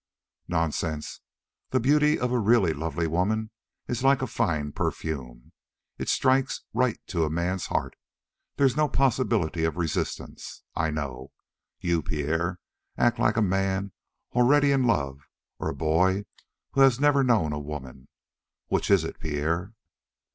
"Nonsense. 0.47 1.19
The 1.69 1.79
beauty 1.79 2.17
of 2.19 2.31
a 2.31 2.39
really 2.39 2.73
lovely 2.73 3.05
woman 3.05 3.51
is 3.87 4.03
like 4.03 4.23
a 4.23 4.25
fine 4.25 4.71
perfume. 4.71 5.51
It 5.99 6.09
strikes 6.09 6.63
right 6.73 6.97
to 7.05 7.23
a 7.23 7.29
man's 7.29 7.67
heart; 7.67 7.95
there's 8.55 8.75
no 8.75 8.89
possibility 8.89 9.63
of 9.63 9.77
resistance. 9.77 10.63
I 10.75 10.89
know. 10.89 11.33
You, 11.81 12.01
Pierre, 12.01 12.59
act 12.97 13.19
like 13.19 13.37
a 13.37 13.43
man 13.43 13.91
already 14.33 14.71
in 14.71 14.87
love 14.87 15.19
or 15.59 15.69
a 15.69 15.75
boy 15.75 16.25
who 16.71 16.81
has 16.81 16.99
never 16.99 17.23
known 17.23 17.53
a 17.53 17.59
woman. 17.59 18.07
Which 18.69 18.89
is 18.89 19.03
it, 19.03 19.19
Pierre?" 19.19 19.75